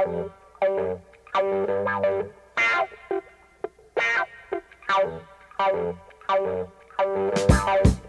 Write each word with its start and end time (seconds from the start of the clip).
Thank 0.00 0.30
you. 7.84 7.99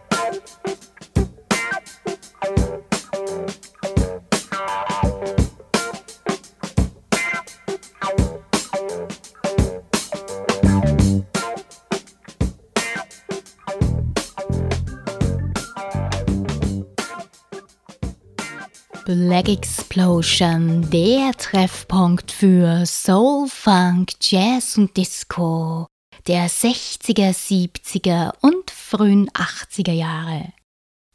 Black 19.14 19.50
Explosion, 19.50 20.89
der 20.89 21.33
Treffpunkt 21.38 22.32
für 22.32 22.86
Soul, 22.86 23.50
Funk, 23.50 24.14
Jazz 24.21 24.78
und 24.78 24.96
Disco 24.96 25.87
der 26.28 26.50
60er, 26.50 27.34
70er 27.34 28.34
und 28.42 28.71
frühen 28.71 29.29
80er 29.32 29.92
Jahre. 29.92 30.54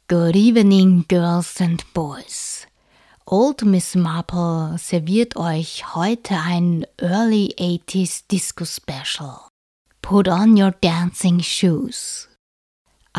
Good 0.07 0.35
evening, 0.35 1.05
girls 1.07 1.59
and 1.59 1.83
boys. 1.93 2.67
Old 3.25 3.63
Miss 3.63 3.95
Marple 3.95 4.77
serviert 4.77 5.35
euch 5.35 5.95
heute 5.95 6.35
ein 6.35 6.85
Early 7.01 7.55
80s 7.57 8.25
Disco 8.29 8.63
Special. 8.63 9.47
Put 10.03 10.27
on 10.27 10.55
your 10.61 10.71
dancing 10.81 11.41
shoes. 11.41 12.26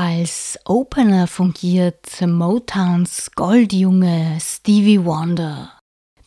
Als 0.01 0.57
Opener 0.65 1.27
fungiert 1.27 2.21
Motowns 2.25 3.33
Goldjunge 3.35 4.39
Stevie 4.41 5.05
Wonder. 5.05 5.77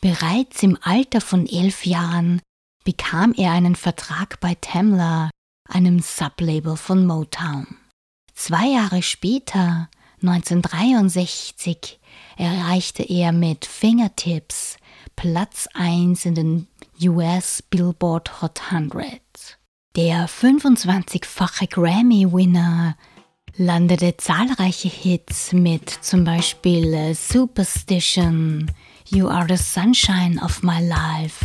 Bereits 0.02 0.62
im 0.62 0.76
Alter 0.82 1.22
von 1.22 1.46
elf 1.46 1.86
Jahren 1.86 2.42
bekam 2.84 3.32
er 3.32 3.52
einen 3.52 3.74
Vertrag 3.74 4.40
bei 4.40 4.58
Tamla, 4.60 5.30
einem 5.70 6.00
Sublabel 6.00 6.76
von 6.76 7.06
Motown. 7.06 7.66
Zwei 8.34 8.66
Jahre 8.66 9.00
später, 9.00 9.88
1963, 10.20 11.98
erreichte 12.36 13.04
er 13.04 13.32
mit 13.32 13.64
Fingertips 13.64 14.76
Platz 15.16 15.66
1 15.72 16.26
in 16.26 16.34
den 16.34 16.68
US 17.04 17.62
Billboard 17.70 18.42
Hot 18.42 18.70
100. 18.70 19.22
Der 19.96 20.28
25-fache 20.28 21.70
Grammy-Winner 21.70 22.96
landete 23.56 24.16
zahlreiche 24.16 24.88
Hits 24.88 25.52
mit 25.52 25.88
zum 25.88 26.24
Beispiel 26.24 27.14
Superstition, 27.14 28.70
You 29.08 29.28
Are 29.28 29.46
the 29.48 29.62
Sunshine 29.62 30.40
of 30.42 30.62
My 30.62 30.80
Life 30.80 31.44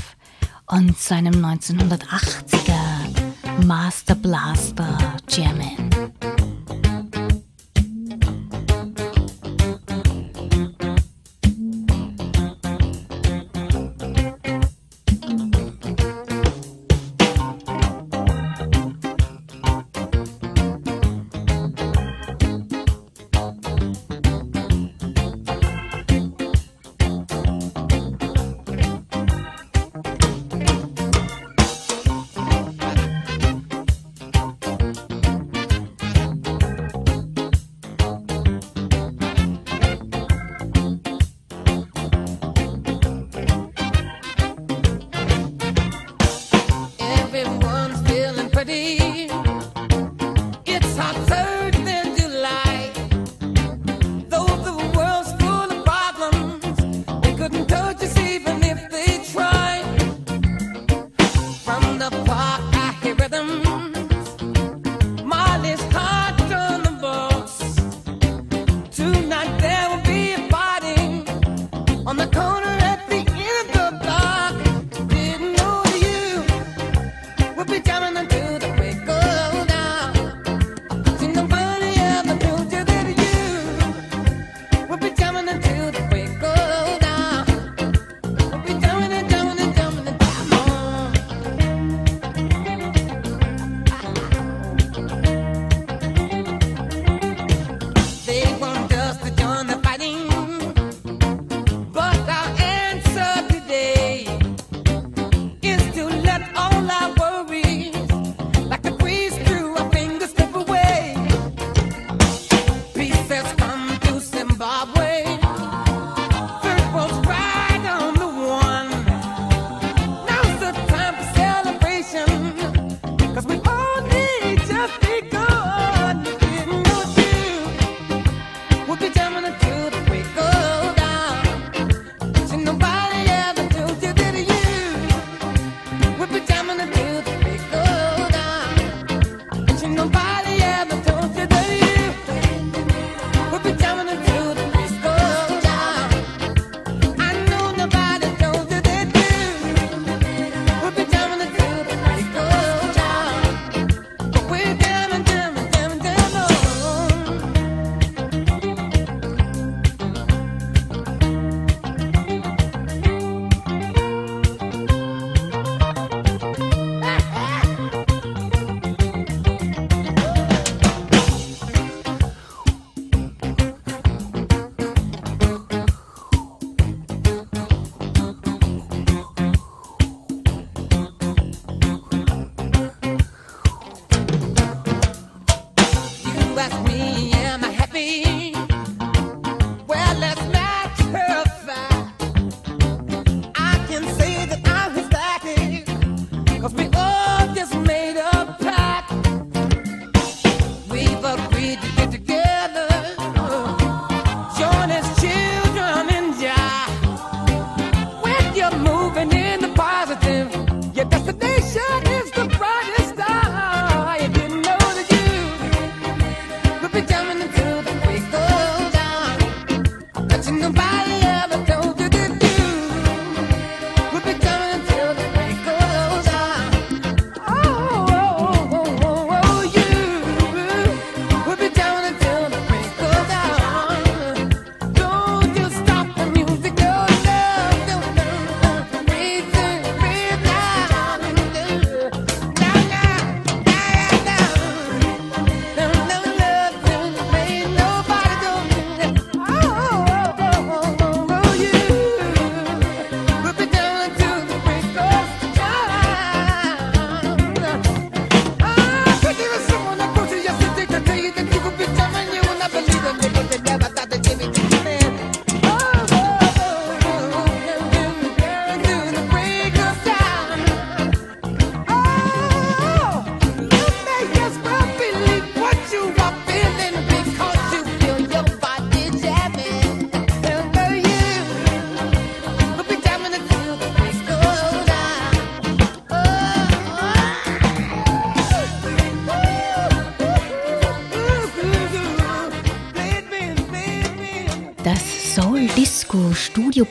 und 0.67 0.97
seinem 0.97 1.44
1980er 1.44 3.66
Master 3.66 4.16
Blaster 4.16 4.97
Jammin'. 5.30 6.36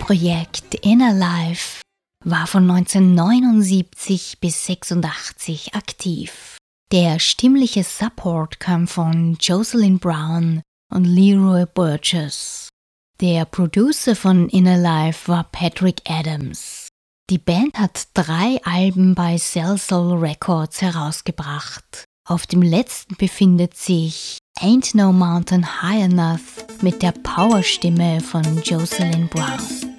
Soul-Disco-Studioprojekt 0.06 0.74
Inner 0.86 1.12
Life 1.12 1.82
war 2.24 2.46
von 2.46 2.70
1979 2.70 4.38
bis 4.40 4.66
86 4.66 5.74
aktiv. 5.74 6.58
Der 6.92 7.18
stimmliche 7.18 7.82
Support 7.82 8.60
kam 8.60 8.86
von 8.86 9.36
Jocelyn 9.40 9.98
Brown 9.98 10.62
und 10.92 11.04
Leroy 11.04 11.66
Burgess. 11.66 12.68
Der 13.20 13.44
Producer 13.44 14.14
von 14.14 14.48
Inner 14.48 14.78
Life 14.78 15.28
war 15.28 15.44
Patrick 15.44 16.02
Adams. 16.08 16.88
Die 17.28 17.38
Band 17.38 17.76
hat 17.78 18.08
drei 18.14 18.60
Alben 18.64 19.14
bei 19.14 19.36
Cell 19.36 19.78
Soul 19.78 20.18
Records 20.18 20.82
herausgebracht. 20.82 22.04
Auf 22.28 22.46
dem 22.46 22.62
letzten 22.62 23.16
befindet 23.16 23.76
sich 23.76 24.38
Ain't 24.60 24.96
No 24.96 25.12
Mountain 25.12 25.82
High 25.82 26.04
Enough 26.04 26.82
mit 26.82 27.02
der 27.02 27.12
Powerstimme 27.12 28.20
von 28.20 28.62
Jocelyn 28.62 29.28
Brown. 29.28 29.95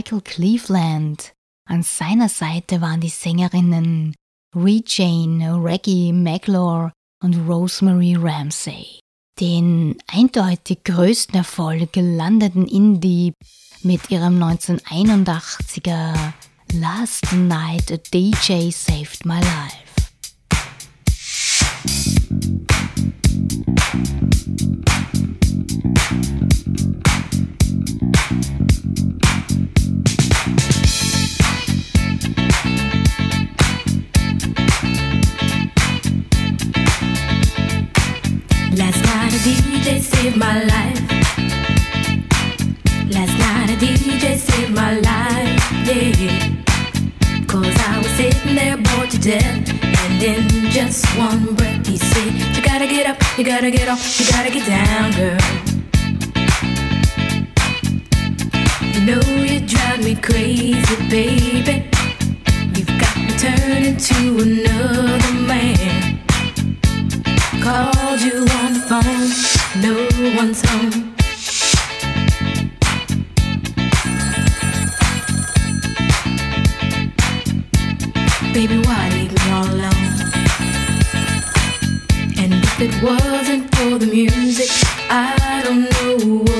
Michael 0.00 0.22
Cleveland. 0.22 1.34
An 1.68 1.82
seiner 1.82 2.30
Seite 2.30 2.80
waren 2.80 3.02
die 3.02 3.10
Sängerinnen 3.10 4.14
Ree 4.56 4.80
Jane, 4.86 5.62
Reggie 5.62 6.14
Maglore 6.14 6.90
und 7.22 7.36
Rosemary 7.46 8.16
Ramsey. 8.18 9.00
Den 9.38 9.98
eindeutig 10.06 10.84
größten 10.84 11.34
Erfolg 11.34 11.90
landeten 11.96 12.66
In 12.66 12.98
Deep 12.98 13.34
mit 13.82 14.10
ihrem 14.10 14.42
1981er 14.42 16.32
Last 16.72 17.30
Night 17.34 17.92
a 17.92 17.98
DJ 17.98 18.70
Saved 18.70 19.26
My 19.26 19.38
Life. 19.38 19.90
Last 38.76 39.02
night 39.04 39.32
a 39.32 39.38
DJ 39.38 40.00
saved 40.00 40.36
my 40.36 40.62
life. 40.64 41.00
Last 43.10 43.34
night 43.38 43.70
a 43.70 43.76
DJ 43.84 44.36
saved 44.36 44.72
my 44.74 44.94
life, 44.94 45.72
yeah. 45.86 47.46
Cause 47.46 47.76
I 47.88 47.98
was 47.98 48.10
sitting 48.16 48.54
there 48.54 48.76
bored 48.76 49.10
to 49.10 49.18
death. 49.18 49.68
And 49.82 50.22
in 50.22 50.70
just 50.70 51.04
one 51.18 51.54
breath, 51.56 51.69
you 53.40 53.46
gotta 53.46 53.70
get 53.70 53.88
off, 53.88 54.20
you 54.20 54.26
gotta 54.30 54.50
get 54.50 54.66
down, 54.66 55.12
girl. 55.12 55.38
You 58.92 59.00
know 59.06 59.20
you 59.42 59.60
drive 59.66 60.04
me 60.04 60.14
crazy, 60.14 60.96
baby. 61.08 61.88
You've 62.76 62.94
got 63.00 63.16
me 63.16 63.32
turning 63.38 63.96
to 63.96 64.18
another 64.42 65.32
man. 65.48 66.20
Called 67.62 68.20
you 68.20 68.44
on 68.60 68.74
the 68.74 68.82
phone, 68.90 69.30
no 69.80 69.94
one's 70.36 70.60
home. 70.68 71.14
Baby, 78.52 78.82
why 78.86 79.08
leave 79.14 79.32
me 79.32 79.50
all 79.50 79.66
alone? 79.66 79.89
If 82.82 82.96
it 82.96 83.02
wasn't 83.02 83.74
for 83.76 83.98
the 83.98 84.06
music, 84.06 84.70
I 85.10 85.60
don't 85.62 85.82
know 86.16 86.59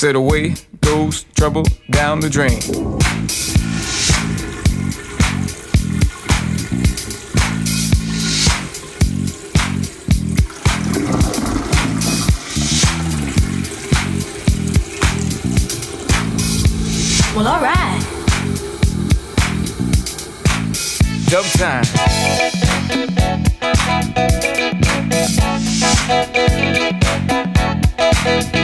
Said 0.00 0.16
away 0.16 0.54
goes 0.80 1.24
trouble 1.34 1.62
down 1.90 2.20
the 2.20 2.30
drain. 2.30 2.58
Well, 17.36 17.46
alright. 17.46 18.00
Dub 21.28 21.44
time. 21.58 21.84
There's 28.24 28.59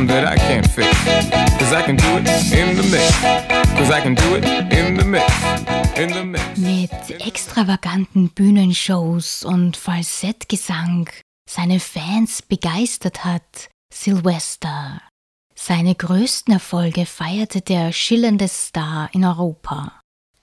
problem 0.00 0.06
that 0.08 0.26
I 0.26 0.36
can't 0.36 0.66
fix. 0.66 0.88
Cause 1.58 1.72
I 1.72 1.82
can 1.82 1.96
do 1.96 2.18
it 2.18 2.26
in 2.52 2.76
the 2.76 2.82
mix. 2.90 3.20
Cause 3.76 3.90
I 3.90 4.00
can 4.00 4.14
do 4.14 4.36
it 4.36 4.44
in 4.72 4.96
the 4.96 5.04
mix. 5.04 5.26
In 5.96 6.12
the 6.12 6.24
mix. 6.24 6.58
Mit 6.58 7.20
extravaganten 7.20 8.30
Bühnenshows 8.30 9.44
und 9.44 9.76
Falsettgesang 9.76 11.08
seine 11.48 11.80
Fans 11.80 12.42
begeistert 12.42 13.24
hat, 13.24 13.68
Sylvester. 13.92 15.02
Seine 15.54 15.94
größten 15.94 16.54
Erfolge 16.54 17.04
feierte 17.06 17.60
der 17.60 17.92
schillernde 17.92 18.48
Star 18.48 19.10
in 19.12 19.24
Europa. 19.24 20.00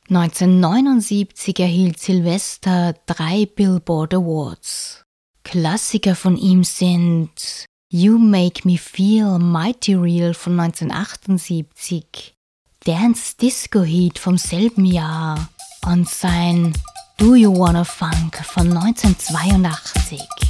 1979 0.09 1.59
erhielt 1.59 1.99
Sylvester 1.99 2.93
drei 3.07 3.45
Billboard 3.45 4.13
Awards. 4.13 5.03
Klassiker 5.43 6.15
von 6.15 6.37
ihm 6.37 6.63
sind 6.63 7.65
You 7.89 8.17
Make 8.17 8.65
Me 8.65 8.77
Feel 8.77 9.39
Mighty 9.39 9.95
Real 9.95 10.33
von 10.33 10.59
1978, 10.59 12.35
Dance 12.83 13.37
Disco 13.39 13.81
Heat 13.81 14.19
vom 14.19 14.37
selben 14.37 14.83
Jahr 14.83 15.47
und 15.85 16.09
sein 16.09 16.73
Do 17.15 17.35
You 17.35 17.57
Wanna 17.57 17.85
Funk 17.85 18.43
von 18.43 18.77
1982. 18.77 20.46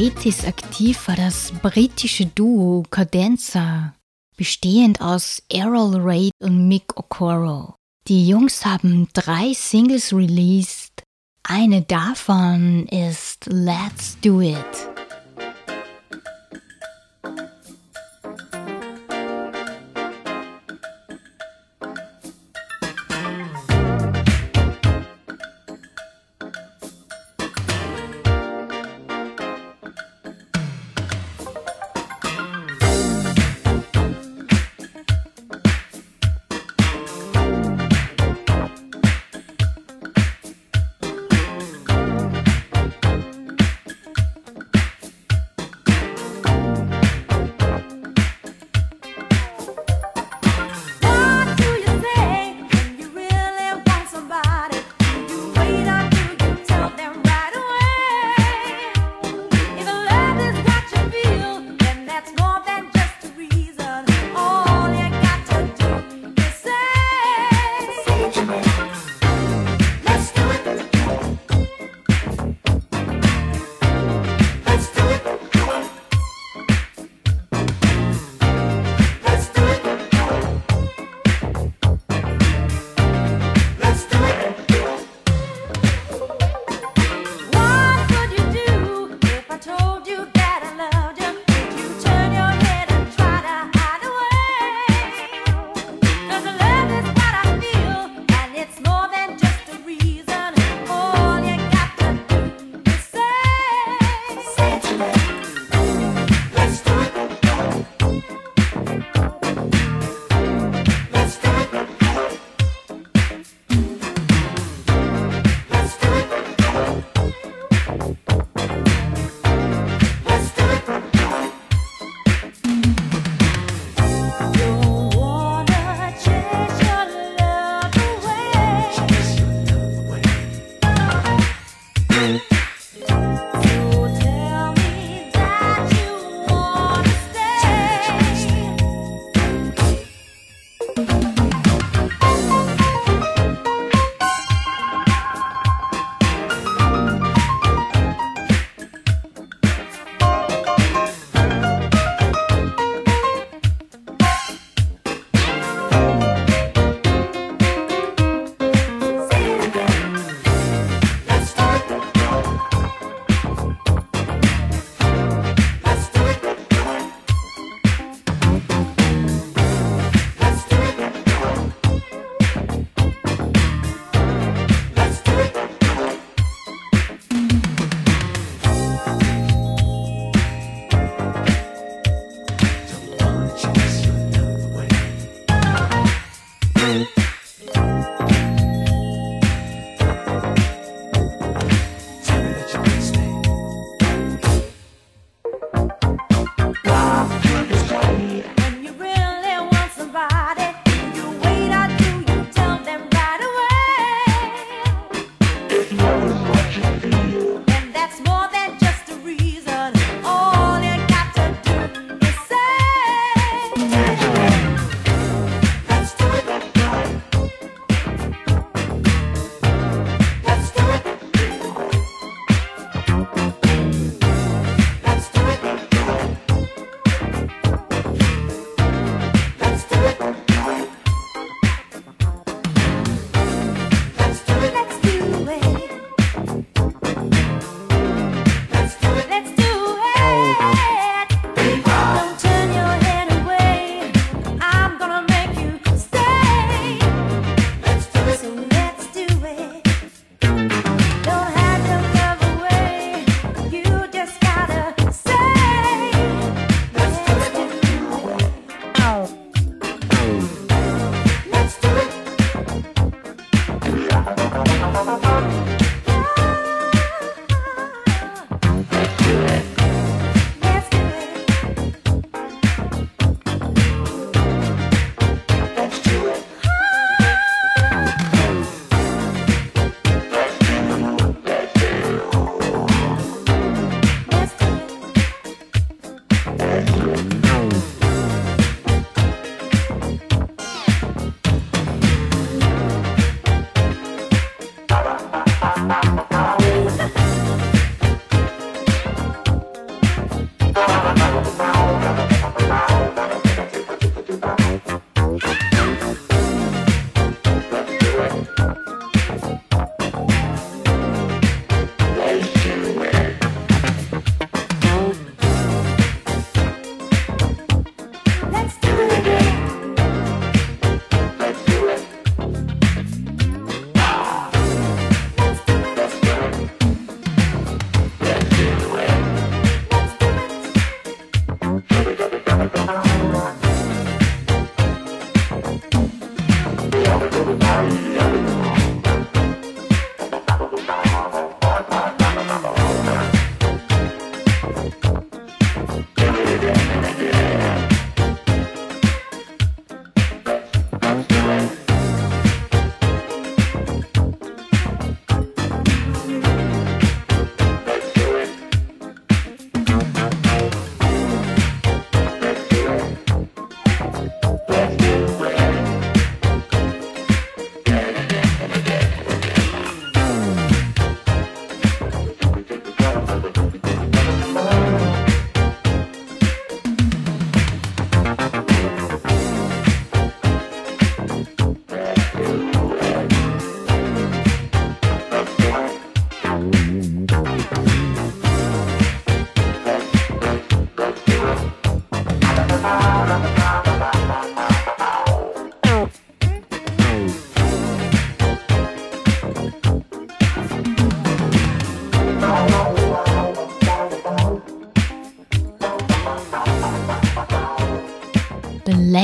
80s 0.00 0.46
aktiv 0.46 1.08
war 1.08 1.16
das 1.16 1.52
britische 1.60 2.24
Duo 2.24 2.84
Cadenza, 2.88 3.94
bestehend 4.34 5.02
aus 5.02 5.42
Errol 5.52 5.94
Reid 5.96 6.32
und 6.40 6.68
Mick 6.68 6.96
Okoro. 6.96 7.74
Die 8.08 8.26
Jungs 8.26 8.64
haben 8.64 9.08
drei 9.12 9.52
Singles 9.52 10.14
released. 10.14 11.02
Eine 11.42 11.82
davon 11.82 12.86
ist 12.86 13.44
Let's 13.44 14.16
Do 14.22 14.40
It. 14.40 14.99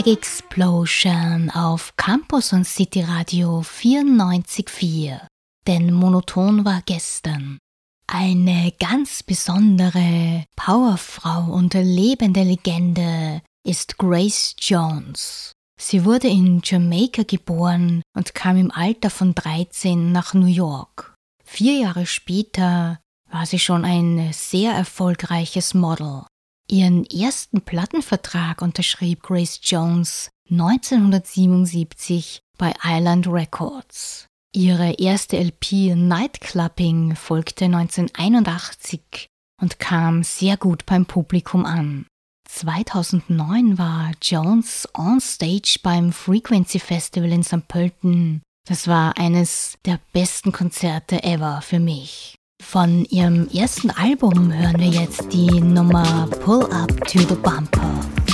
Leg 0.07 0.19
Explosion 0.19 1.51
auf 1.51 1.97
Campus 1.97 2.53
und 2.53 2.65
City 2.65 3.01
Radio 3.01 3.61
94.4. 3.61 5.27
Denn 5.67 5.93
monoton 5.93 6.65
war 6.65 6.81
gestern. 6.87 7.59
Eine 8.07 8.73
ganz 8.79 9.25
besondere 9.25 10.45
Powerfrau 10.55 11.53
und 11.53 11.75
lebende 11.75 12.45
Legende 12.45 13.43
ist 13.67 13.99
Grace 13.99 14.55
Jones. 14.61 15.53
Sie 15.81 16.05
wurde 16.05 16.29
in 16.29 16.61
Jamaika 16.63 17.25
geboren 17.25 18.03
und 18.17 18.33
kam 18.35 18.57
im 18.59 18.71
Alter 18.71 19.11
von 19.11 19.35
13 19.35 20.13
nach 20.13 20.35
New 20.35 20.47
York. 20.47 21.15
Vier 21.45 21.81
Jahre 21.81 22.07
später 22.07 23.01
war 23.29 23.45
sie 23.45 23.59
schon 23.59 23.85
ein 23.85 24.33
sehr 24.33 24.73
erfolgreiches 24.73 25.75
Model. 25.75 26.23
Ihren 26.69 27.05
ersten 27.05 27.61
Plattenvertrag 27.61 28.61
unterschrieb 28.61 29.23
Grace 29.23 29.61
Jones 29.63 30.31
1977 30.51 32.41
bei 32.59 32.75
Island 32.83 33.29
Records. 33.29 34.27
Ihre 34.53 34.95
erste 34.95 35.37
LP 35.37 35.95
Nightclubbing 35.95 37.15
folgte 37.15 37.67
1981 37.67 39.29
und 39.61 39.79
kam 39.79 40.23
sehr 40.25 40.57
gut 40.57 40.87
beim 40.87 41.07
Publikum 41.07 41.67
an. 41.67 42.07
2009 42.49 43.79
war 43.79 44.13
Jones 44.23 44.89
on 44.95 45.21
stage 45.21 45.81
beim 45.83 46.13
Frequency 46.13 46.79
Festival 46.79 47.33
in 47.33 47.43
St. 47.43 47.69
Pölten. 47.69 48.43
Das 48.67 48.89
war 48.89 49.19
eines 49.19 49.79
der 49.85 50.01
besten 50.13 50.53
Konzerte 50.53 51.23
ever 51.23 51.61
für 51.63 51.79
mich. 51.79 52.36
Von 52.63 53.05
ihrem 53.07 53.49
ersten 53.49 53.91
Album 53.91 54.53
hören 54.53 54.79
wir 54.79 54.89
jetzt 54.89 55.33
die 55.33 55.61
Nummer 55.61 56.27
Pull 56.43 56.65
Up 56.73 56.89
to 57.07 57.19
the 57.21 57.35
Bumper. 57.35 58.26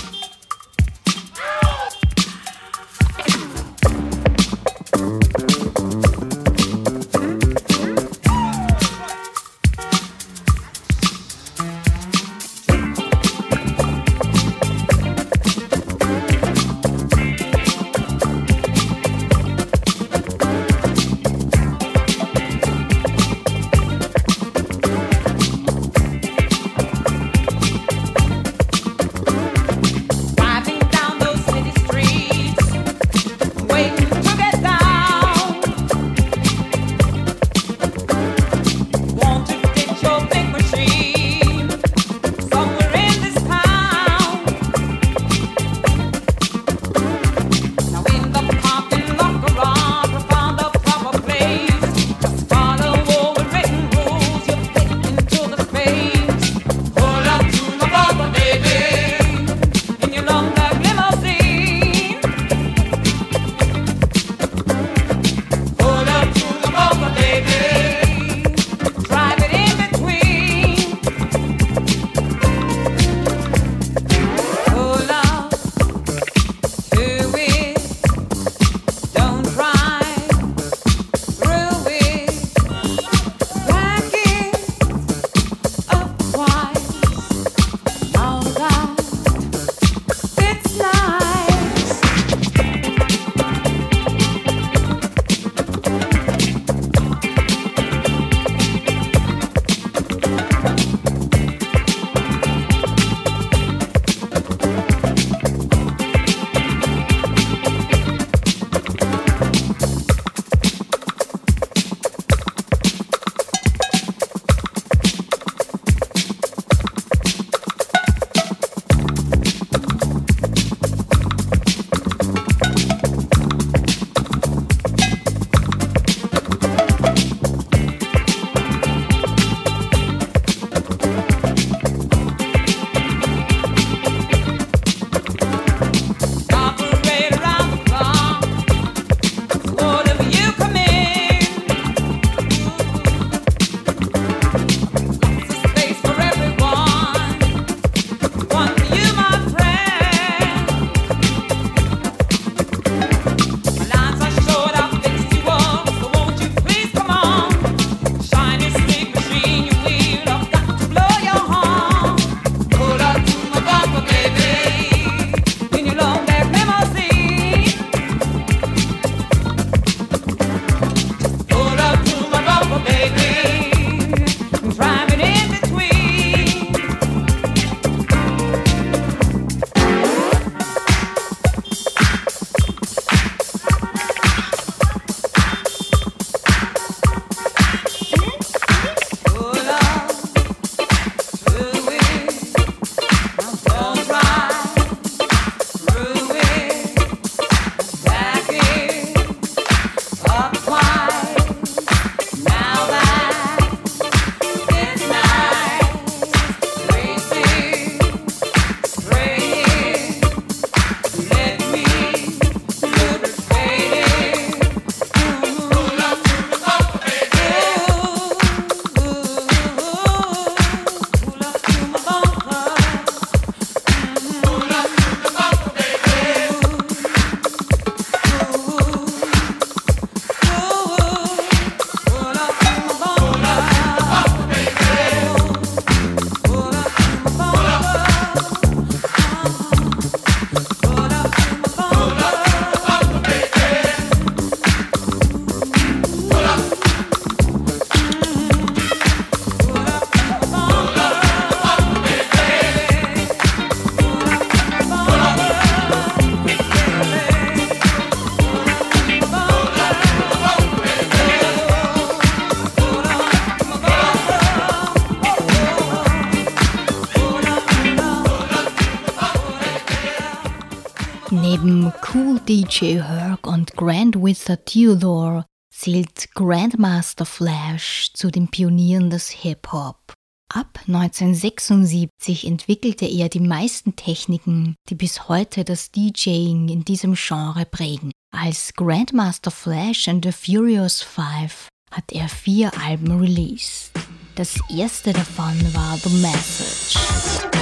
DJ 272.73 273.03
Herc 273.03 273.47
und 273.47 273.77
Grand 273.77 274.17
Wizard 274.17 274.65
Theodore 274.65 275.45
zählt 275.75 276.33
Grandmaster 276.33 277.27
Flash 277.27 278.11
zu 278.15 278.31
den 278.31 278.49
Pionieren 278.49 279.11
des 279.11 279.29
Hip-Hop. 279.29 280.15
Ab 280.51 280.81
1976 280.87 282.47
entwickelte 282.47 283.05
er 283.05 283.29
die 283.29 283.41
meisten 283.41 283.95
Techniken, 283.95 284.75
die 284.89 284.95
bis 284.95 285.29
heute 285.29 285.65
das 285.65 285.91
DJing 285.91 286.71
in 286.71 286.83
diesem 286.85 287.15
Genre 287.15 287.67
prägen. 287.67 288.11
Als 288.35 288.73
Grandmaster 288.73 289.51
Flash 289.51 290.09
and 290.09 290.25
the 290.25 290.33
Furious 290.33 291.03
Five 291.03 291.69
hat 291.91 292.11
er 292.11 292.29
vier 292.29 292.73
Alben 292.83 293.21
released. 293.21 293.91
Das 294.35 294.59
erste 294.75 295.13
davon 295.13 295.61
war 295.75 295.99
The 295.99 296.09
Message. 296.09 297.62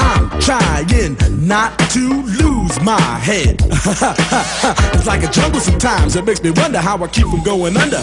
I'm 0.00 0.40
trying 0.40 1.16
not 1.46 1.78
to 1.90 2.22
lose 2.22 2.80
my 2.80 3.00
head. 3.00 3.60
it's 4.94 5.06
like 5.06 5.22
a 5.22 5.30
jungle 5.30 5.60
sometimes. 5.60 6.16
It 6.16 6.24
makes 6.24 6.42
me 6.42 6.50
wonder 6.50 6.78
how 6.78 7.02
I 7.02 7.08
keep 7.08 7.26
from 7.26 7.42
going 7.42 7.76
under. 7.76 8.02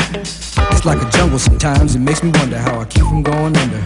It's 0.15 0.85
like 0.85 1.01
a 1.01 1.09
jungle 1.11 1.39
sometimes, 1.39 1.95
it 1.95 1.99
makes 1.99 2.23
me 2.23 2.31
wonder 2.35 2.57
how 2.57 2.79
I 2.79 2.85
keep 2.85 3.03
from 3.03 3.23
going 3.23 3.55
under. 3.55 3.83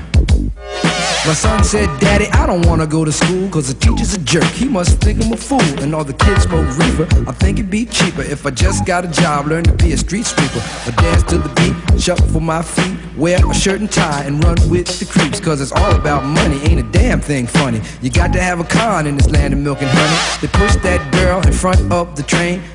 My 1.26 1.34
son 1.34 1.63
said, 1.63 1.88
Daddy, 1.99 2.28
I 2.34 2.45
don't 2.45 2.63
wanna 2.67 2.86
go 2.86 3.03
to 3.03 3.11
school 3.11 3.49
Cause 3.49 3.67
the 3.67 3.73
teacher's 3.73 4.13
a 4.13 4.19
jerk, 4.19 4.43
he 4.43 4.67
must 4.67 5.01
think 5.01 5.23
I'm 5.26 5.34
a 5.34 5.38
fool. 5.38 5.59
And 5.82 5.95
all 5.95 6.03
the 6.03 6.13
kids 6.13 6.43
smoke 6.43 6.67
reefer, 6.78 7.07
I 7.28 7.32
think 7.32 7.57
it'd 7.57 7.71
be 7.71 7.86
cheaper 7.88 8.21
If 8.21 8.45
I 8.45 8.51
just 8.51 8.86
got 8.86 9.05
a 9.05 9.07
job, 9.07 9.47
learn 9.47 9.63
to 9.63 9.73
be 9.73 9.93
a 9.93 9.97
street 9.97 10.28
sweeper. 10.28 10.61
I 10.86 10.91
dance 11.01 11.23
to 11.23 11.39
the 11.39 11.49
beat, 11.55 11.99
shuffle 11.99 12.41
my 12.41 12.61
feet 12.61 12.95
Wear 13.17 13.39
a 13.43 13.53
shirt 13.55 13.80
and 13.80 13.91
tie 13.91 14.23
and 14.26 14.43
run 14.43 14.55
with 14.69 14.99
the 14.99 15.05
creeps 15.05 15.39
Cause 15.39 15.61
it's 15.61 15.71
all 15.71 15.95
about 15.95 16.26
money, 16.26 16.61
ain't 16.61 16.82
a 16.82 16.91
damn 16.91 17.19
thing 17.19 17.47
funny. 17.47 17.82
You 18.03 18.11
got 18.11 18.32
to 18.34 18.39
have 18.39 18.59
a 18.59 18.63
con 18.63 19.07
in 19.07 19.17
this 19.17 19.32
land 19.32 19.51
of 19.51 19.59
milk 19.59 19.82
and 19.82 19.89
honey. 19.89 20.41
They 20.41 20.59
pushed 20.59 20.84
that 20.84 21.11
girl 21.11 21.41
in 21.41 21.53
front 21.53 21.91
of 21.91 22.15
the 22.15 22.21
train 22.21 22.61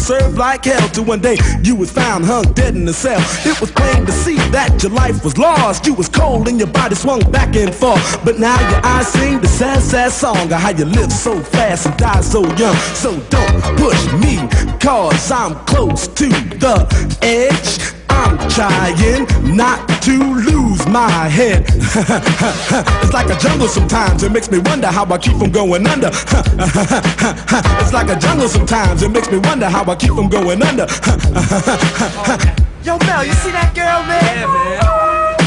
Served 0.00 0.38
like 0.38 0.64
hell 0.64 0.88
till 0.88 1.04
one 1.04 1.20
day 1.20 1.36
you 1.62 1.76
was 1.76 1.90
found 1.90 2.24
hung 2.24 2.44
dead 2.54 2.74
in 2.74 2.88
a 2.88 2.92
cell. 2.92 3.20
It 3.44 3.60
was 3.60 3.70
plain 3.70 4.06
to 4.06 4.12
see 4.12 4.36
that 4.50 4.82
your 4.82 4.92
life 4.92 5.22
was 5.22 5.36
lost. 5.36 5.86
You 5.86 5.94
was 5.94 6.08
cold 6.08 6.48
and 6.48 6.58
your 6.58 6.68
body 6.68 6.94
swung 6.94 7.20
back 7.30 7.54
and 7.54 7.74
forth. 7.74 8.24
But 8.24 8.38
now 8.38 8.58
your 8.70 8.84
eyes 8.84 9.08
sing 9.08 9.40
the 9.40 9.48
sad, 9.48 9.82
sad 9.82 10.10
song 10.10 10.52
of 10.52 10.60
how 10.60 10.70
you 10.70 10.86
live 10.86 11.12
so 11.12 11.38
fast 11.40 11.86
and 11.86 11.96
die 11.96 12.22
so 12.22 12.40
young. 12.56 12.76
So 12.94 13.18
don't 13.28 13.60
push 13.76 14.12
me, 14.14 14.38
cause 14.80 15.30
I'm 15.30 15.54
close 15.66 16.08
to 16.08 16.28
the 16.28 17.18
edge. 17.22 17.99
I'm 18.20 18.36
trying 18.50 19.24
not 19.56 19.88
to 20.02 20.12
lose 20.12 20.86
my 20.86 21.08
head. 21.08 21.64
it's 23.02 23.14
like 23.14 23.30
a 23.30 23.36
jungle 23.40 23.66
sometimes, 23.66 24.22
it 24.22 24.30
makes 24.30 24.50
me 24.50 24.58
wonder 24.58 24.88
how 24.88 25.06
I 25.06 25.16
keep 25.16 25.38
from 25.38 25.50
going 25.50 25.86
under. 25.86 26.08
it's 26.12 27.92
like 27.94 28.10
a 28.10 28.16
jungle 28.20 28.48
sometimes, 28.48 29.02
it 29.02 29.10
makes 29.10 29.30
me 29.30 29.38
wonder 29.38 29.70
how 29.70 29.90
I 29.90 29.96
keep 29.96 30.12
from 30.12 30.28
going 30.28 30.62
under. 30.62 30.84
Yo, 32.84 32.98
Mel, 32.98 33.24
you 33.24 33.32
see 33.40 33.52
that 33.52 33.72
girl, 33.74 34.04
man? 34.04 34.22
Yeah, 34.22 34.46
man. 34.52 34.80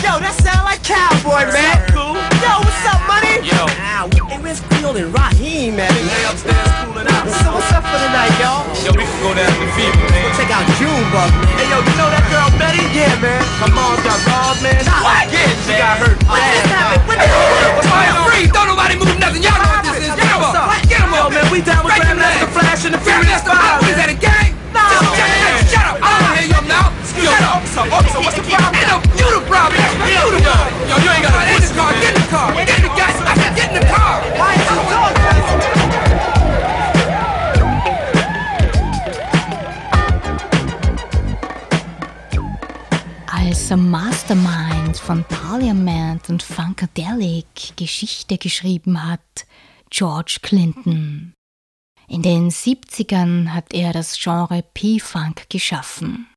Yo, 0.01 0.17
that 0.19 0.33
sound 0.41 0.65
like 0.65 0.81
cowboy, 0.81 1.45
man. 1.53 1.77
Yo, 1.93 2.13
what's 2.57 2.85
up, 2.89 3.05
money? 3.07 3.37
Yo. 3.45 3.69
Ow, 4.53 4.55
hey, 4.55 4.77
Creole 4.77 4.97
and 5.01 5.09
Raheem, 5.09 5.75
man? 5.81 5.89
They 5.89 6.21
upstairs 6.29 6.69
cooling 6.85 7.09
out. 7.09 7.25
So 7.41 7.57
what's 7.57 7.73
up 7.73 7.81
for 7.81 7.97
the 7.97 8.09
night, 8.13 8.29
y'all? 8.37 8.61
Yo, 8.85 8.93
we 8.93 9.01
can 9.01 9.17
go 9.25 9.33
down 9.33 9.49
to 9.49 9.65
the 9.65 9.69
fever, 9.73 9.97
man. 10.13 10.29
Check 10.37 10.53
out 10.53 10.61
Junebug, 10.77 11.29
man. 11.41 11.57
Hey, 11.57 11.67
yo, 11.73 11.81
you 11.81 11.95
know 11.97 12.09
that 12.13 12.21
girl 12.29 12.49
Betty? 12.61 12.85
Yeah, 12.93 13.17
man. 13.17 13.41
My 13.57 13.69
mom 13.73 13.97
got 14.05 14.21
robbed, 14.29 14.61
man. 14.61 14.77
What? 15.01 15.25
Yeah, 15.33 15.49
she 15.65 15.73
got 15.73 15.97
hurt. 15.97 16.21
What 16.29 16.37
just 16.37 16.69
happened? 16.69 17.01
What 17.09 17.17
the 17.17 17.25
hell? 17.25 17.81
Fire, 17.89 18.13
freeze! 18.29 18.51
Don't 18.53 18.69
nobody 18.69 18.93
move 18.93 19.17
nothing. 19.17 19.41
Y'all 19.41 19.57
know 19.57 19.73
what 19.73 19.81
this 19.89 20.05
is. 20.05 20.13
Get 20.13 20.29
'em 20.29 20.45
up. 20.45 20.53
Get 20.85 21.01
'em 21.01 21.13
up. 21.17 21.33
Yo, 21.33 21.41
man, 21.41 21.45
we 21.49 21.57
down 21.65 21.81
with 21.81 21.97
Break 21.97 22.05
them 22.05 22.21
Grandmaster 22.21 22.45
legs. 22.45 22.53
Flash 22.53 22.81
and 22.85 22.93
the 22.93 23.01
Grandmaster 23.01 23.25
Furious 23.25 23.41
Flash. 23.41 23.57
Five. 23.57 23.81
What 23.81 23.89
is 23.89 23.97
that, 23.97 24.09
a 24.13 24.17
gang? 24.21 24.49
No, 24.69 24.85
Shut 24.85 25.01
up, 25.01 25.17
man. 25.17 25.33
Shut 25.33 25.49
up, 25.49 25.65
shut 25.73 25.85
up. 25.89 25.95
I 25.97 26.07
don't 26.13 26.21
wanna 26.21 26.37
hear 26.37 26.49
your 26.53 26.65
mouth. 26.69 26.91
Yo, 27.17 27.31
shut 27.33 27.41
up. 27.41 27.61
So, 27.73 27.81
officer, 27.89 28.21
what's 28.21 28.37
the 28.37 28.45
problem? 28.45 28.77
Ain't 28.77 29.01
you 29.17 29.27
the 29.33 29.41
problem. 29.49 29.81
You 30.05 30.21
the 30.37 30.41
problem. 30.45 30.69
Yo, 30.85 30.95
you 31.01 31.09
ain't 31.09 31.25
got 31.25 31.33
to 31.33 31.41
get 31.49 31.57
in 31.57 32.21
the 32.21 32.27
car. 32.29 32.53
Get 32.53 32.69
in 32.69 32.81
the 32.85 32.89
car. 32.92 32.92
Als 43.73 43.81
Mastermind 43.81 44.97
von 44.97 45.23
Parliament 45.23 46.29
und 46.29 46.43
Funkadelic 46.43 47.75
Geschichte 47.75 48.37
geschrieben 48.37 49.03
hat, 49.03 49.47
George 49.89 50.37
Clinton. 50.43 51.33
In 52.07 52.21
den 52.21 52.51
70ern 52.51 53.47
hat 53.49 53.73
er 53.73 53.91
das 53.91 54.19
Genre 54.21 54.63
P-Funk 54.75 55.49
geschaffen. 55.49 56.27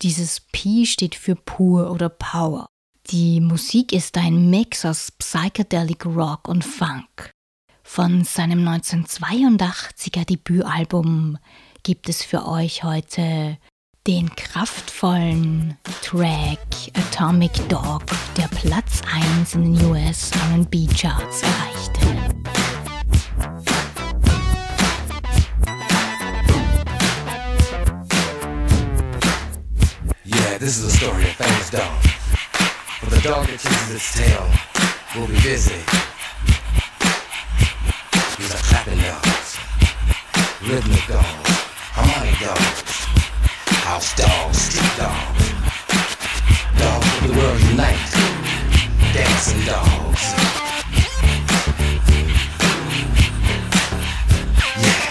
Dieses 0.00 0.38
P 0.52 0.86
steht 0.86 1.16
für 1.16 1.34
Pur 1.34 1.90
oder 1.90 2.08
Power. 2.08 2.68
Die 3.08 3.40
Musik 3.40 3.92
ist 3.92 4.16
ein 4.16 4.48
Mix 4.48 4.84
aus 4.84 5.10
Psychedelic 5.10 6.06
Rock 6.06 6.46
und 6.46 6.64
Funk. 6.64 7.32
Von 7.82 8.22
seinem 8.22 8.60
1982er 8.68 10.24
Debütalbum 10.24 11.36
gibt 11.82 12.08
es 12.08 12.22
für 12.22 12.46
euch 12.46 12.84
heute 12.84 13.58
den 14.06 14.34
kraftvollen 14.34 15.76
Track 16.02 16.58
Atomic 16.94 17.52
Dog, 17.68 18.02
der 18.36 18.48
Platz 18.48 19.02
1 19.38 19.54
in 19.54 19.74
den 19.74 19.90
US 19.90 20.30
RB 20.56 20.88
Charts 20.94 21.42
erreichte. 21.42 22.00
Yeah, 30.24 30.58
this 30.58 30.78
is 30.78 30.84
a 30.84 30.90
story 30.96 31.24
of 31.24 31.36
famous 31.36 31.70
dog. 31.70 31.82
But 33.02 33.10
the 33.10 33.20
dog 33.20 33.46
that 33.46 33.58
chases 33.60 33.94
its 33.94 34.14
tail 34.14 34.46
will 35.14 35.26
be 35.26 35.40
busy. 35.42 35.74
These 38.38 38.54
are 38.54 38.62
clapping 38.62 38.98
dogs, 38.98 39.58
rhythmic 40.62 41.06
dogs, 41.06 41.50
harmonic 41.92 42.38
dogs, 42.40 42.99
house 43.90 44.14
dogs, 44.14 44.56
street 44.56 44.96
dogs, 44.96 45.50
dogs 46.78 47.08
of 47.16 47.26
the 47.26 47.34
world 47.36 47.60
unite, 47.70 47.98
dancing 49.12 49.62
dogs. 49.66 50.22
Yeah, 54.78 55.10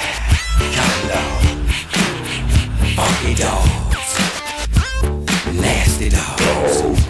counting 0.75 1.07
dogs, 1.11 1.47
funky 2.95 3.33
dogs 3.35 3.79
nasty 5.59 6.07
dogs. 6.07 7.08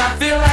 I 0.00 0.16
feel 0.16 0.38
like 0.38 0.49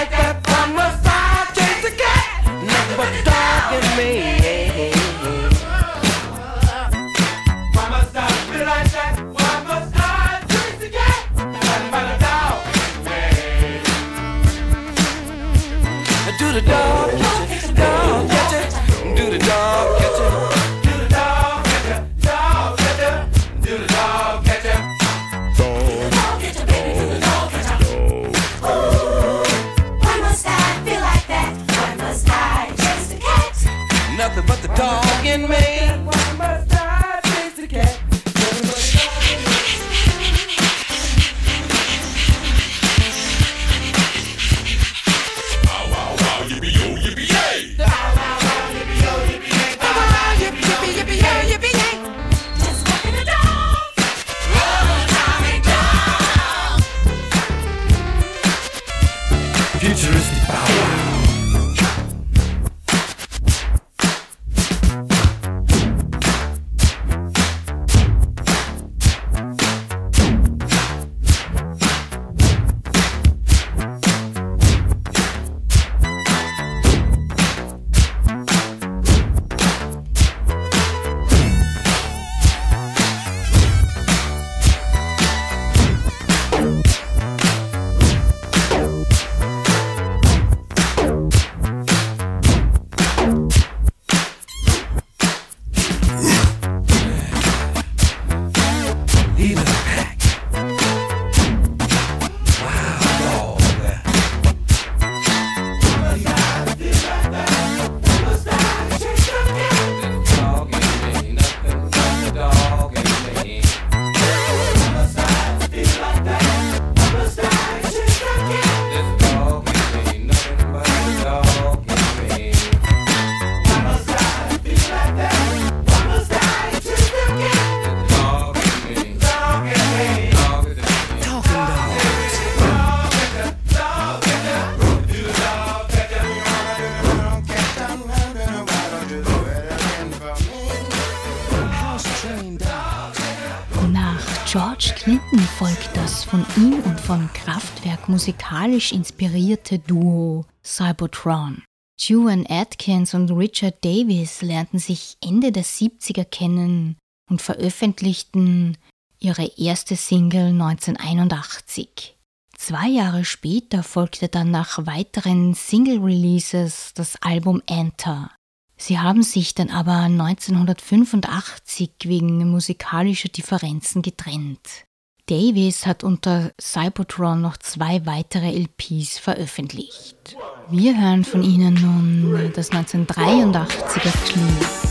musikalisch 148.27 148.91
inspirierte 148.91 149.79
Duo 149.79 150.45
Cybotron. 150.61 151.63
Juan 151.97 152.45
Atkins 152.49 153.13
und 153.13 153.31
Richard 153.31 153.85
Davis 153.85 154.41
lernten 154.41 154.79
sich 154.79 155.15
Ende 155.23 155.53
der 155.53 155.63
70er 155.63 156.25
kennen 156.25 156.97
und 157.29 157.41
veröffentlichten 157.41 158.77
ihre 159.19 159.49
erste 159.57 159.95
Single 159.95 160.47
1981. 160.49 162.17
Zwei 162.57 162.89
Jahre 162.89 163.23
später 163.23 163.81
folgte 163.81 164.27
dann 164.27 164.51
nach 164.51 164.85
weiteren 164.85 165.53
Single-Releases 165.53 166.91
das 166.95 167.15
Album 167.21 167.61
Enter. 167.65 168.31
Sie 168.75 168.99
haben 168.99 169.23
sich 169.23 169.55
dann 169.55 169.69
aber 169.69 169.99
1985 170.01 171.91
wegen 172.03 172.49
musikalischer 172.49 173.29
Differenzen 173.29 174.01
getrennt. 174.01 174.86
Davis 175.27 175.85
hat 175.85 176.05
unter 176.05 176.51
Cybotron 176.59 177.41
noch 177.41 177.57
zwei 177.57 178.05
weitere 178.05 178.49
LPs 178.49 179.19
veröffentlicht. 179.19 180.37
Wir 180.69 180.99
hören 180.99 181.25
von 181.25 181.43
ihnen 181.43 181.73
nun 181.73 182.51
das 182.55 182.71
1983er 182.71 184.25
Clue. 184.25 184.86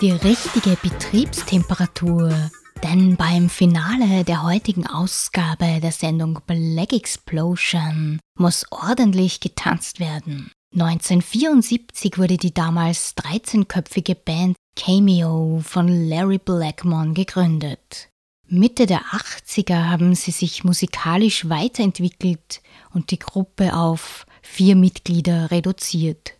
die 0.00 0.10
richtige 0.10 0.76
Betriebstemperatur. 0.82 2.50
Denn 2.82 3.16
beim 3.16 3.48
Finale 3.48 4.24
der 4.24 4.42
heutigen 4.42 4.86
Ausgabe 4.86 5.80
der 5.80 5.92
Sendung 5.92 6.40
Black 6.46 6.92
Explosion 6.92 8.20
muss 8.38 8.66
ordentlich 8.70 9.40
getanzt 9.40 9.98
werden. 9.98 10.50
1974 10.74 12.18
wurde 12.18 12.36
die 12.36 12.52
damals 12.52 13.16
13-köpfige 13.16 14.14
Band 14.14 14.56
Cameo 14.76 15.62
von 15.64 15.88
Larry 16.08 16.38
Blackmon 16.38 17.14
gegründet. 17.14 18.10
Mitte 18.48 18.86
der 18.86 19.00
80er 19.00 19.88
haben 19.88 20.14
sie 20.14 20.30
sich 20.30 20.62
musikalisch 20.62 21.48
weiterentwickelt 21.48 22.60
und 22.92 23.10
die 23.10 23.18
Gruppe 23.18 23.74
auf 23.74 24.26
vier 24.42 24.76
Mitglieder 24.76 25.50
reduziert. 25.50 26.35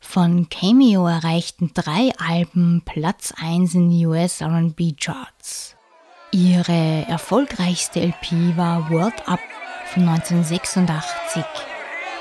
Von 0.00 0.48
Cameo 0.48 1.06
erreichten 1.06 1.72
drei 1.74 2.10
Alben 2.18 2.82
Platz 2.84 3.34
1 3.36 3.74
in 3.74 3.90
den 3.90 4.06
US 4.06 4.40
RB 4.40 4.96
Charts. 4.98 5.76
Ihre 6.30 7.04
erfolgreichste 7.08 8.00
LP 8.00 8.56
war 8.56 8.90
World 8.90 9.28
Up 9.28 9.40
von 9.86 10.08
1986. 10.08 11.44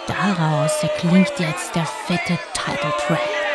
Daraus 0.07 0.71
erklingt 0.81 1.33
jetzt 1.37 1.75
der 1.75 1.85
fette 1.85 2.37
Titeltrack. 2.53 3.46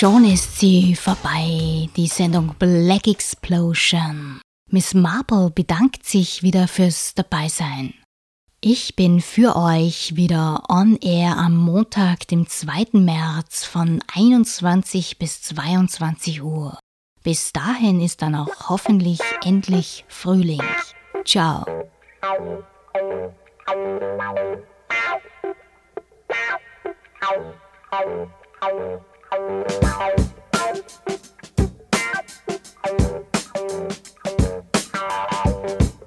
Schon 0.00 0.24
ist 0.24 0.60
sie 0.60 0.94
vorbei, 0.94 1.88
die 1.96 2.06
Sendung 2.06 2.54
Black 2.56 3.08
Explosion. 3.08 4.40
Miss 4.70 4.94
Marple 4.94 5.50
bedankt 5.50 6.06
sich 6.06 6.44
wieder 6.44 6.68
fürs 6.68 7.14
Dabeisein. 7.14 7.94
Ich 8.60 8.94
bin 8.94 9.20
für 9.20 9.56
euch 9.56 10.14
wieder 10.14 10.62
on 10.68 10.96
air 10.98 11.36
am 11.36 11.56
Montag, 11.56 12.28
dem 12.28 12.46
2. 12.46 12.90
März 12.92 13.64
von 13.64 14.00
21 14.14 15.18
bis 15.18 15.42
22 15.42 16.44
Uhr. 16.44 16.78
Bis 17.24 17.52
dahin 17.52 18.00
ist 18.00 18.22
dann 18.22 18.36
auch 18.36 18.68
hoffentlich 18.68 19.18
endlich 19.44 20.04
Frühling. 20.06 20.62
Ciao. 21.24 21.66
Thank 29.30 29.82
you. 35.90 35.97